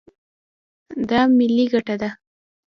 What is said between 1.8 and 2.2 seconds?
ده.